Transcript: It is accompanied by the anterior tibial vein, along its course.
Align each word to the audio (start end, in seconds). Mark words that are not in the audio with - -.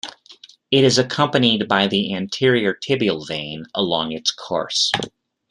It 0.71 0.83
is 0.83 0.97
accompanied 0.97 1.67
by 1.67 1.85
the 1.85 2.15
anterior 2.15 2.73
tibial 2.73 3.27
vein, 3.27 3.65
along 3.75 4.13
its 4.13 4.31
course. 4.31 4.91